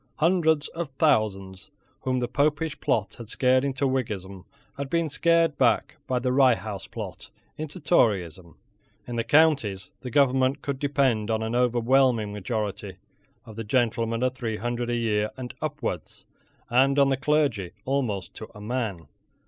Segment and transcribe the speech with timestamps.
[0.15, 1.69] Hundreds of thousands
[1.99, 6.55] whom the Popish plot had scared into Whiggism had been scared back by the Rye
[6.55, 8.55] House plot into Toryism.
[9.07, 12.95] In the counties the government could depend on an overwhelming majority
[13.45, 16.25] of the gentlemen of three hundred a year and upwards,
[16.67, 19.07] and on the clergy almost to a man.